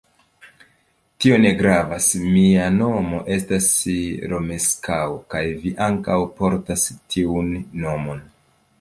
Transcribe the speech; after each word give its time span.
Tio 1.25 1.35
ne 1.43 1.51
gravas, 1.59 2.07
mia 2.23 2.71
nomo 2.79 3.21
estas 3.37 3.69
Romeskaŭ 4.33 4.99
kaj 5.37 5.45
vi 5.63 5.77
ankaŭ 5.91 6.21
portas 6.41 6.91
tiun 6.99 7.57
nomon. 7.87 8.31